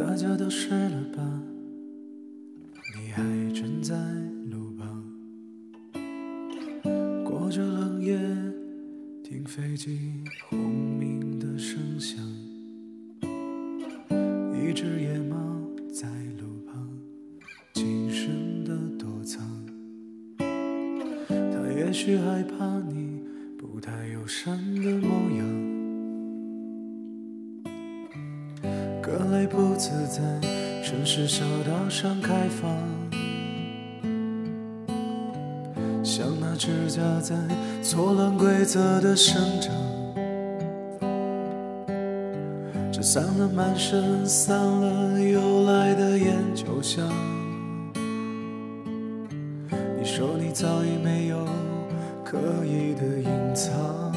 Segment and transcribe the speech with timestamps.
[0.00, 1.42] 大家都睡了吧？
[2.96, 3.94] 你还站在
[4.50, 5.04] 路旁，
[7.22, 8.18] 过着冷夜，
[9.22, 12.18] 听飞机轰鸣的声响。
[14.54, 15.36] 一只野猫
[15.92, 16.08] 在
[16.40, 16.88] 路旁
[17.74, 19.46] 谨慎地躲藏，
[20.38, 23.22] 它也许害怕你
[23.58, 25.29] 不太友善的模样。
[29.10, 30.22] 各类不自在，
[30.84, 32.70] 城市小道上开放，
[36.04, 37.34] 像那指甲在
[37.82, 39.74] 错乱规则的生长。
[42.92, 47.04] 这散了满身，散了又来的烟，酒香
[49.98, 51.44] 你说你早已没有
[52.24, 54.12] 刻意的隐藏。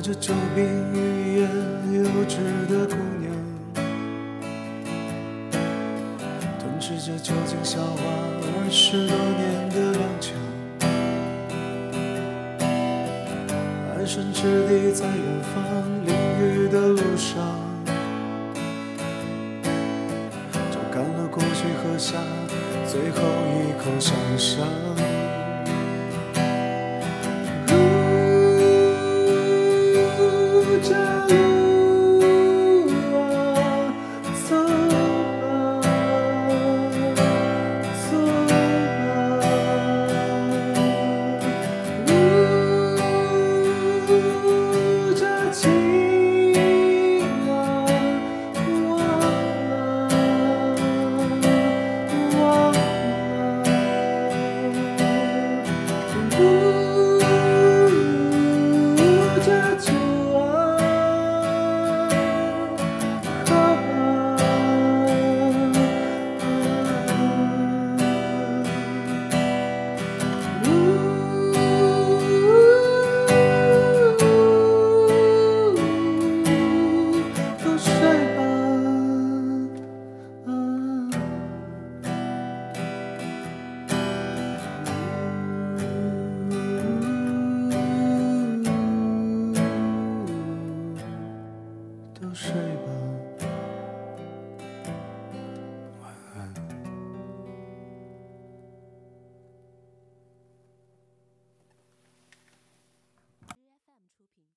[0.00, 1.48] 着周边欲言
[1.92, 2.36] 又止
[2.68, 3.32] 的姑娘，
[6.58, 8.02] 吞噬着酒精消化
[8.42, 10.32] 二十多年的踉跄。
[13.96, 15.54] 安身之地在远方，
[16.04, 17.32] 淋雨的路上，
[20.70, 22.18] 就干了过去喝下
[22.86, 23.16] 最后
[23.56, 25.23] 一口想象。
[92.20, 93.03] 都睡吧。